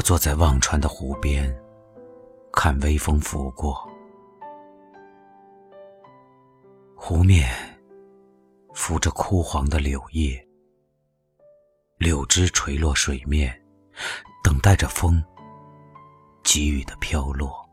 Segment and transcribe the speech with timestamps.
[0.00, 1.54] 我坐在忘川的湖边，
[2.54, 3.86] 看微风拂过，
[6.96, 7.46] 湖面
[8.72, 10.42] 浮着枯黄的柳叶，
[11.98, 13.54] 柳枝垂落水面，
[14.42, 15.22] 等待着风
[16.42, 17.68] 给予的飘落。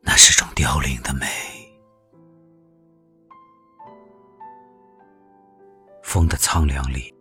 [0.00, 1.26] 那是种凋零的美。
[6.02, 7.14] 风的苍凉里，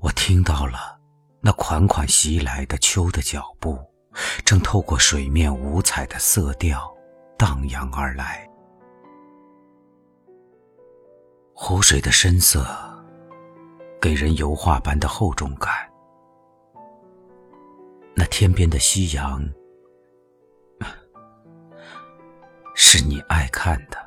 [0.00, 0.98] 我听到了
[1.40, 3.78] 那款款袭来的秋的脚步，
[4.44, 6.92] 正透过水面五彩的色调
[7.36, 8.48] 荡漾而来。
[11.52, 12.64] 湖水的深色
[14.00, 15.72] 给人油画般的厚重感。
[18.14, 19.44] 那天边的夕阳，
[22.74, 23.98] 是你爱看的。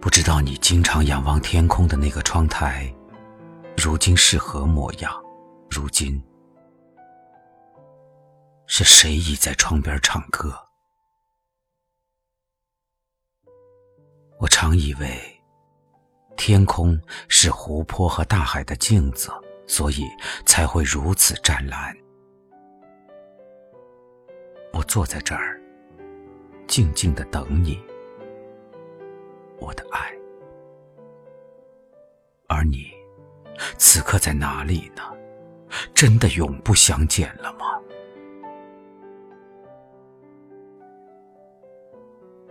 [0.00, 2.90] 不知道你经常仰望天空的那个窗台，
[3.82, 5.10] 如今是何模样？
[5.70, 6.22] 如今
[8.66, 10.52] 是谁倚在窗边唱歌？
[14.38, 15.18] 我常以为
[16.36, 19.30] 天空是湖泊和大海的镜子，
[19.66, 20.04] 所以
[20.44, 21.96] 才会如此湛蓝。
[24.74, 25.58] 我坐在这儿，
[26.68, 27.82] 静静的等你。
[29.58, 30.14] 我的爱，
[32.46, 32.92] 而你
[33.78, 35.02] 此刻在哪里呢？
[35.94, 37.64] 真的永不相见了吗？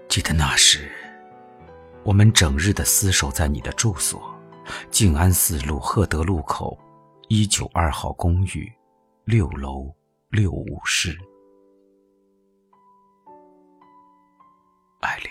[0.08, 0.90] 记得那时，
[2.04, 4.34] 我们整日的厮守在你的住所——
[4.90, 6.78] 静安寺路赫德路口
[7.28, 8.72] 一九二号公寓
[9.26, 9.94] 六楼
[10.30, 11.18] 六五室，
[15.02, 15.30] 艾琳。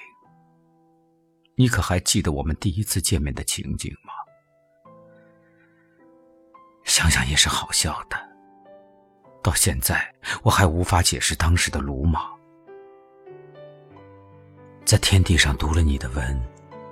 [1.56, 4.12] 你可还记得我们第一次见面的情景吗？
[6.88, 8.16] 想想也是好笑的。
[9.42, 10.12] 到现在
[10.42, 12.28] 我还无法解释当时的鲁莽。
[14.84, 16.42] 在天地上读了你的文，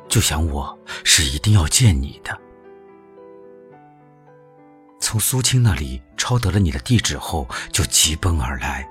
[0.06, 2.38] 就想我是一定要见你的。
[5.00, 8.86] 从苏青那里抄得了你的地址后，就急奔而来。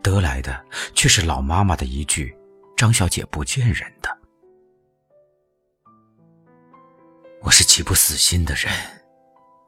[0.00, 0.64] 得来的
[0.94, 2.34] 却是老妈妈的一句
[2.76, 4.16] ：“张小姐不见人的。”
[7.42, 8.72] 我是极不死心的人，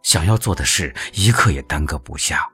[0.02, 2.48] 想要做的事一刻也耽搁不下，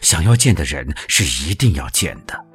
[0.00, 2.46] 想要见的人是一定要见的。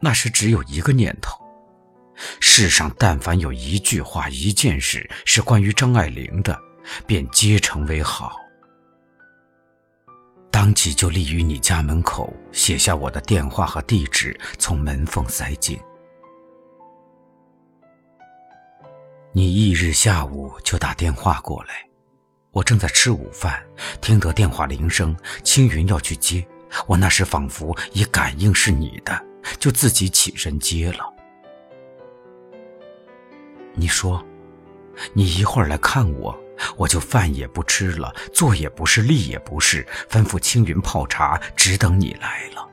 [0.00, 1.38] 那时只有一个念头：
[2.40, 6.58] 世上但凡有一句话、一件事是关于张爱玲的，
[7.06, 8.36] 便皆成为好。
[10.50, 15.78] 当即就立于你家门口，写下我的电话和地址，从门缝塞进。
[19.32, 21.86] 你翌日下午就打电话过来，
[22.52, 23.62] 我正在吃午饭，
[24.00, 26.44] 听得电话铃声，青云要去接，
[26.86, 29.24] 我那时仿佛已感应是你的，
[29.60, 31.14] 就自己起身接了。
[33.74, 34.24] 你说，
[35.12, 36.36] 你一会儿来看我，
[36.76, 42.68] 我就饭也不吃了，坐也不是，立也不是，吩咐青云泡茶，只等你来了。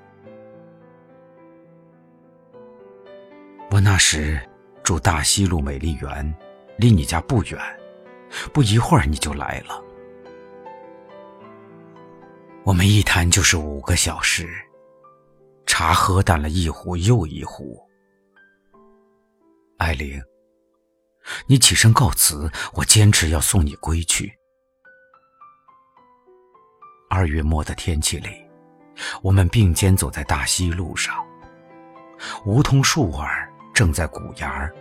[3.69, 4.41] 我那时
[4.81, 6.35] 住大西路美丽园。
[6.79, 7.59] 离你家不远，
[8.53, 9.83] 不一会儿你就来了。
[12.63, 14.49] 我们一谈就是五个小时，
[15.65, 17.81] 茶喝淡了一壶又一壶。
[19.77, 20.21] 艾玲，
[21.45, 24.37] 你起身告辞，我坚持要送你归去。
[27.09, 28.29] 二月末的天气里，
[29.21, 31.25] 我们并肩走在大西路上，
[32.45, 34.75] 梧桐树儿正在鼓芽儿。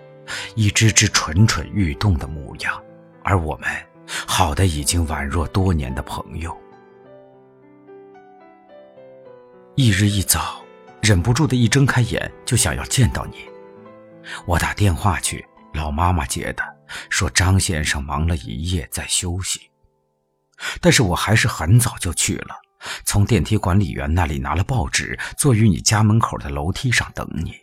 [0.56, 2.82] 一只只蠢蠢欲动的模样，
[3.26, 3.68] 而我们
[4.24, 6.56] 好的已经宛若多年的朋友。
[9.74, 10.62] 一日一早，
[11.02, 13.38] 忍不住的一睁开眼就想要见到你。
[14.46, 15.44] 我打电话去，
[15.74, 16.62] 老妈妈接的，
[17.10, 19.68] 说张先生忙了一夜在休息。
[20.80, 22.54] 但是我还是很早就去了，
[23.04, 27.56] 从电梯管理员那里拿了报纸，坐于你家门口的楼梯上等你。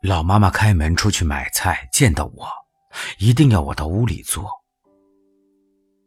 [0.00, 2.48] 老妈妈开门出去买菜，见到我，
[3.18, 4.50] 一定要我到屋里坐。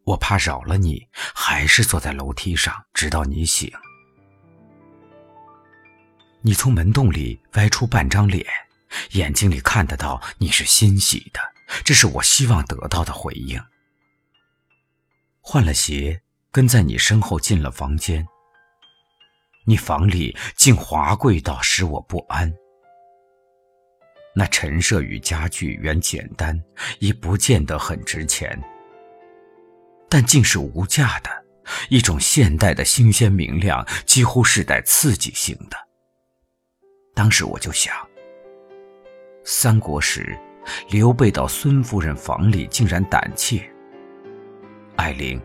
[0.03, 3.71] 我怕扰了你，还是坐在楼梯上，直到你醒。
[6.41, 8.45] 你从门洞里歪出半张脸，
[9.11, 11.41] 眼睛里看得到你是欣喜的，
[11.83, 13.61] 这是我希望得到的回应。
[15.41, 18.25] 换了鞋，跟在你身后进了房间。
[19.65, 22.53] 你房里竟华贵到使我不安。
[24.37, 26.55] 那陈设与家具原简单，
[26.99, 28.55] 已不见得很值钱，
[30.07, 31.29] 但竟是无价的
[31.89, 35.77] 一种现代的新鲜明亮，几乎是带刺激性的。
[37.15, 37.91] 当时我就想，
[39.43, 40.37] 三国时，
[40.91, 43.67] 刘备到孙夫人房里竟然胆怯。
[44.97, 45.41] 艾琳，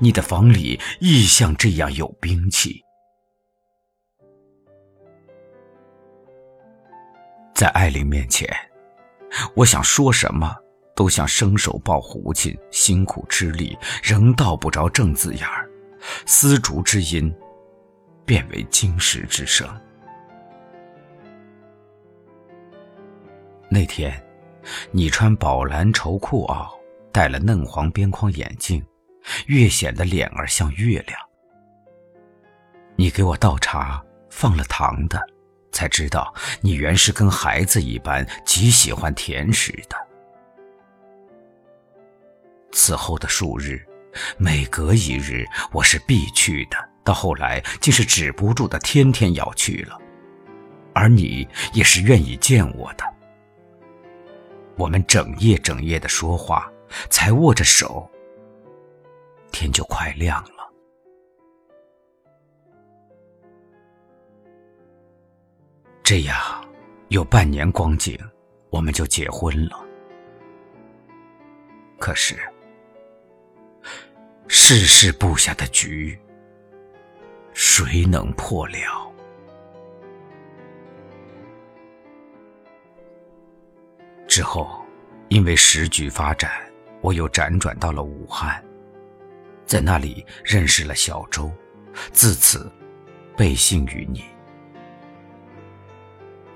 [0.00, 2.81] 你的房里亦像这样有兵器。
[7.54, 8.48] 在艾琳面前，
[9.54, 10.56] 我想说什么，
[10.96, 15.68] 都像伸手抱胡琴，辛苦吃力，仍道不着正字眼儿，
[16.26, 17.34] 丝竹之音，
[18.24, 19.68] 变为金石之声。
[23.68, 24.22] 那天，
[24.90, 26.68] 你穿宝蓝绸裤袄，
[27.12, 28.84] 戴了嫩黄边框眼镜，
[29.46, 31.18] 越显得脸儿像月亮。
[32.96, 35.18] 你给我倒茶，放了糖的。
[35.72, 39.96] 才知道你原是跟孩子一般极喜欢甜食的。
[42.70, 43.84] 此后的数日，
[44.38, 49.98] 每隔一日我是必去的，到后来竟是止不住的，天天要去了。
[50.94, 53.04] 而你也是愿意见我的。
[54.76, 56.70] 我们整夜整夜的说话，
[57.10, 58.10] 才握着手，
[59.50, 60.61] 天就快亮了。
[66.02, 66.36] 这样，
[67.08, 68.18] 有半年光景，
[68.70, 69.82] 我们就结婚了。
[71.98, 72.36] 可是，
[74.48, 76.18] 世事布下的局，
[77.54, 79.12] 谁能破了？
[84.26, 84.84] 之后，
[85.28, 86.50] 因为时局发展，
[87.00, 88.62] 我又辗转到了武汉，
[89.64, 91.50] 在那里认识了小周，
[92.10, 92.70] 自此
[93.36, 94.24] 背信于你。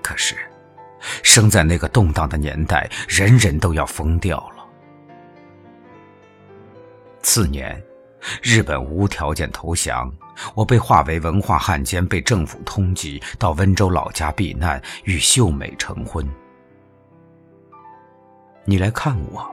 [0.07, 0.37] 可是，
[1.25, 4.65] 生在那个动荡的年代，人人都要疯掉了。
[7.23, 7.83] 次年，
[8.41, 10.09] 日本无条件投降，
[10.55, 16.25] 我被划为文化汉奸，被政府通缉到温州老家避难，与秀美成婚。
[18.65, 19.45] 你来看我，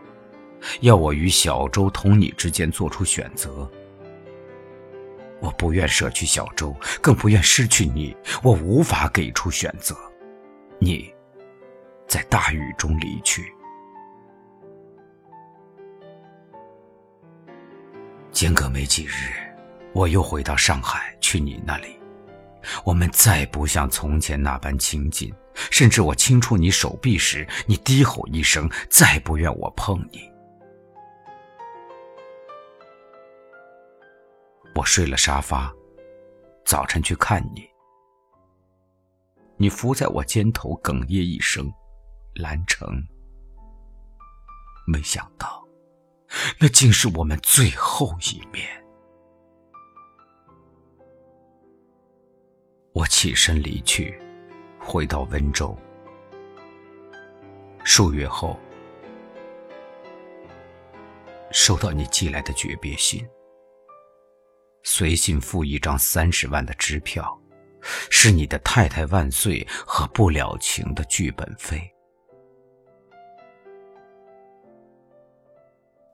[0.82, 3.68] 要我与小周同你之间做出选择。
[5.40, 9.98] 我不愿舍去小周，更不愿失去你，我无法给出选择。
[10.84, 11.14] 你，
[12.08, 13.54] 在大雨中离去。
[18.32, 19.32] 间隔没几日，
[19.94, 22.00] 我又回到上海，去你那里。
[22.84, 30.30] 我们再不像从前那般亲近，甚至我轻触你手臂时，你低吼一声，再不愿我碰你。
[34.76, 35.72] 我睡了沙发，
[36.66, 37.73] 早晨去看你。
[39.58, 41.72] 你伏在我肩头，哽咽一声
[42.36, 42.88] ：“兰城。”
[44.86, 45.66] 没想到，
[46.60, 48.68] 那竟是我们最后一面。
[52.94, 54.22] 我起身离去，
[54.80, 55.78] 回到温州。
[57.84, 58.60] 数月后，
[61.52, 63.26] 收到你寄来的诀别信，
[64.84, 67.43] 随信附一张三十万的支票。
[68.10, 71.82] 是你的太太万岁和不了情的剧本费。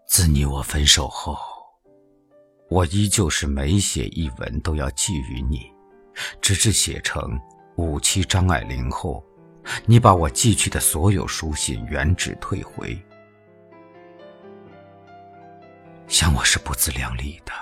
[0.08, 1.38] 自你我分手后，
[2.70, 5.72] 我依旧是每写一文都要寄予你，
[6.42, 7.40] 直至写成
[7.76, 9.24] 五七张爱玲后，
[9.86, 12.98] 你把我寄去的所有书信原址退回。
[16.08, 17.54] 想我是不自量力的，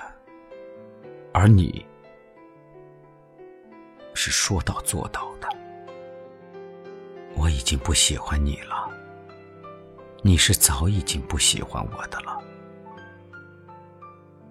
[1.34, 1.84] 而你。
[4.20, 5.48] 是说到做到的。
[7.36, 8.90] 我已经不喜欢你了，
[10.22, 12.42] 你是早已经不喜欢我的了。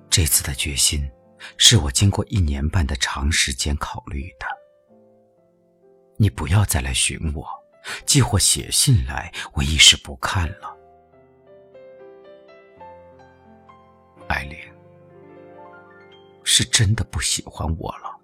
[0.10, 1.06] 这次的决心，
[1.58, 4.48] 是我经过一年半的长时间考虑的。
[6.16, 7.46] 你不要再来寻我，
[8.06, 10.78] 寄或写信来，我一时不看了。
[14.30, 14.58] 艾琳，
[16.46, 18.17] 是真的不喜欢我了。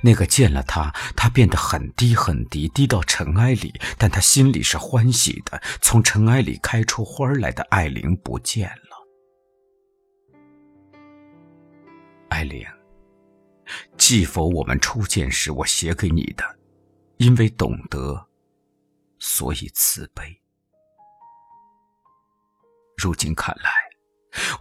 [0.00, 5.60] 那个见了他，他变得很低很低，低到尘埃里，但他心里是欢喜的。
[5.80, 9.06] 从尘埃里开出花来的艾琳不见了。
[12.28, 12.66] 艾琳，
[13.96, 14.48] 记否？
[14.48, 16.58] 我们初见时，我写给你的，
[17.18, 18.28] 因为懂得，
[19.18, 20.40] 所以慈悲。
[22.96, 23.70] 如今看来，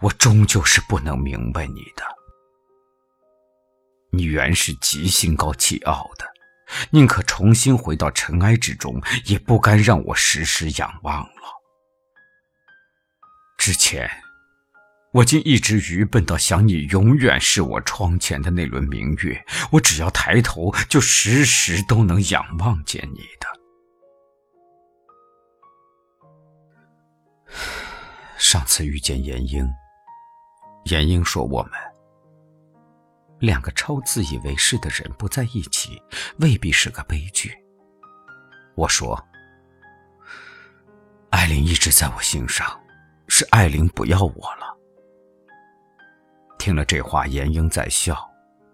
[0.01, 2.03] 我终究是不能明白你的。
[4.17, 6.25] 你原是极心高气傲的，
[6.91, 11.31] 宁可重新回到尘埃之中，也不甘让我时时仰望了。
[13.57, 14.09] 之前，
[15.11, 23.47] 我竟一直愚笨到想你永远是我窗前的那轮明月，我只要抬头，就时时都能仰望见你的。
[28.37, 29.67] 上次遇见严英，
[30.85, 31.71] 严英说我们
[33.45, 36.01] 两个超自以为是的人不在一起，
[36.39, 37.55] 未必是个悲剧。
[38.75, 39.23] 我说，
[41.29, 42.67] 艾琳一直在我心上，
[43.27, 44.75] 是艾琳不要我了。
[46.57, 48.27] 听了这话，严英在笑，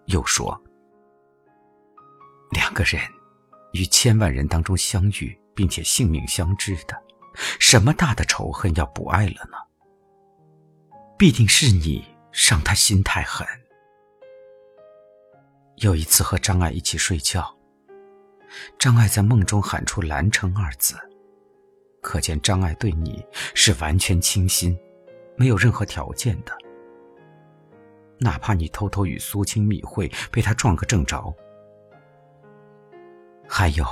[0.06, 0.58] 又说，
[2.50, 2.98] 两个人
[3.74, 6.98] 于千万人当中相遇，并且性命相知的。
[7.60, 9.58] 什么大的仇恨要不爱了呢？
[11.18, 12.02] 必定是你
[12.32, 13.46] 伤他心太狠。
[15.82, 17.44] 有一次和张爱一起睡觉，
[18.78, 20.94] 张爱在梦中喊出“兰城”二字，
[22.00, 24.78] 可见张爱对你是完全倾心，
[25.36, 26.56] 没有任何条件的。
[28.20, 31.34] 哪怕你偷偷与苏青密会，被他撞个正着。
[33.48, 33.84] 还有，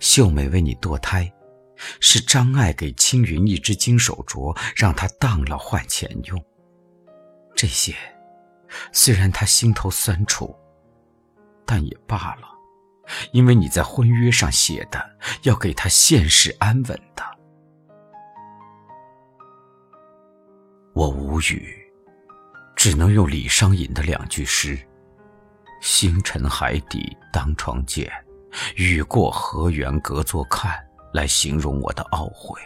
[0.00, 1.30] 秀美为你堕胎。
[2.00, 6.42] 是张爱给青云一只金手镯，让他当了换钱用。
[7.54, 7.94] 这些
[8.92, 10.56] 虽然他心头酸楚，
[11.64, 12.48] 但也罢了，
[13.32, 17.22] 因为你在婚约上写的要给他现世安稳的。
[20.94, 21.76] 我无语，
[22.76, 24.78] 只能用李商隐的两句诗
[25.80, 28.10] ：“星辰海底当窗见，
[28.76, 30.78] 雨过河源隔座看。”
[31.12, 32.58] 来形容我的懊悔。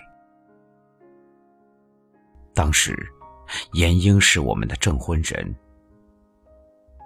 [2.55, 2.97] 当时，
[3.73, 5.53] 严英是我们的证婚人。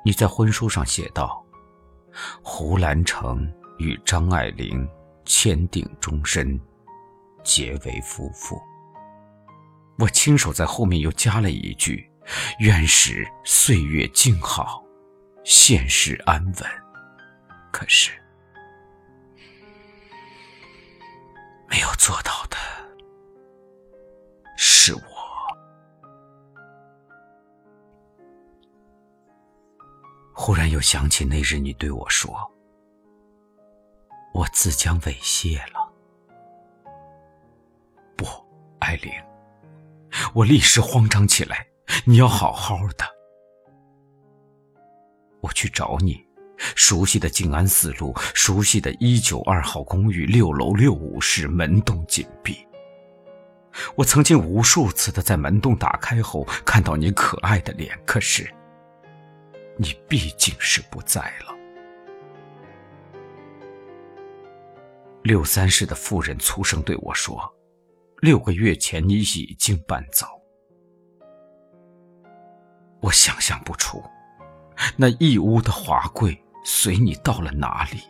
[0.04, 1.42] 你在婚书上写道
[2.42, 4.88] ：“胡兰成与张爱玲
[5.24, 6.60] 签订终身，
[7.42, 8.60] 结为夫妇。”
[9.98, 12.10] 我亲手在后面又加了一句
[12.60, 14.82] ：“愿使岁月静好，
[15.44, 16.54] 现世安稳。”
[17.70, 18.10] 可是。
[21.68, 22.56] 没有做到的
[24.56, 25.09] 是我。
[30.42, 32.34] 忽然又想起那日你对我说
[34.32, 35.92] ：“我自将猥亵了。”
[38.16, 38.24] 不，
[38.78, 39.12] 艾琳，
[40.32, 41.66] 我立时慌张起来。
[42.06, 43.04] 你要好好的。
[45.42, 46.26] 我去找你。
[46.74, 52.66] 熟悉的静安寺路，熟悉的一九二号公寓六楼六五室，门洞紧闭。
[53.94, 58.50] 我曾经无数次的在门洞打开后看到你可爱的脸，可是
[59.82, 61.56] 你毕竟是不在了。
[65.22, 67.50] 六三室的妇人粗声对我说
[68.20, 70.26] ：“六个月前你已经搬走。”
[73.00, 74.04] 我想象不出
[74.98, 76.38] 那一屋的华贵。
[76.62, 78.02] 随你到了哪里？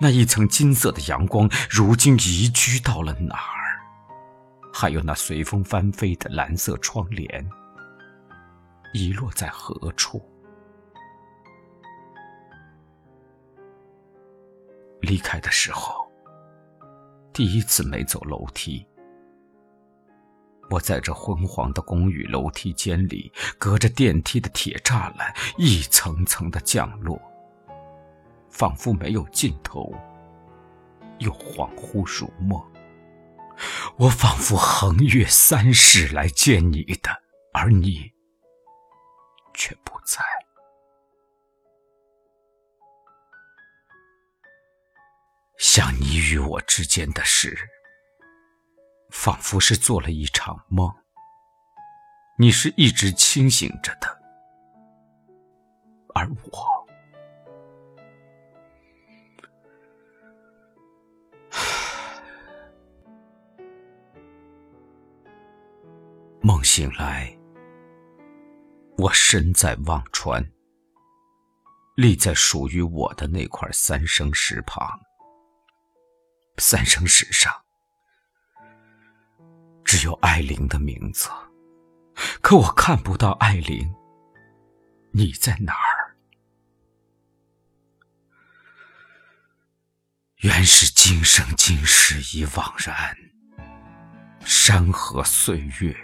[0.00, 3.78] 那一层金色的阳光，如今移居到了哪儿？
[4.72, 7.48] 还有那随风翻飞的蓝色窗帘，
[8.92, 10.20] 遗落在何处？
[15.00, 16.10] 离开的时候，
[17.32, 18.86] 第一次没走楼梯。
[20.70, 27.20] 我在这昏黄的公寓楼梯间里，隔着电梯的铁栅栏，一层层的降落。
[28.48, 29.92] 仿佛没有尽头，
[31.18, 32.62] 又恍惚如梦。
[33.96, 37.10] 我仿佛横越三世来见你的，
[37.52, 38.12] 而你
[45.60, 47.54] 像你与我之间的事，
[49.10, 50.90] 仿佛是做了一场梦。
[52.38, 54.22] 你是一直清醒着的，
[56.14, 56.88] 而我。
[66.40, 67.36] 梦醒来，
[68.96, 70.42] 我身在忘川，
[71.96, 74.98] 立在属于我的那块三生石旁。
[76.60, 77.52] 三生石上
[79.84, 81.28] 只有艾琳的名字，
[82.42, 83.92] 可我看不到艾琳。
[85.12, 86.14] 你在哪儿？
[90.36, 93.16] 原是今生今世已惘然，
[94.44, 95.96] 山河岁月。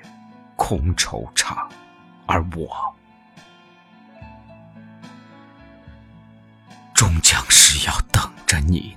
[0.57, 1.71] 空惆怅，
[2.27, 2.97] 而我
[6.95, 8.33] 终将是要等。
[8.47, 8.97] 着你。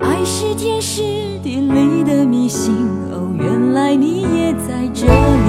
[0.00, 1.02] 爱是天时
[1.42, 2.72] 地利的迷信，
[3.10, 5.47] 哦，原来你也在这里。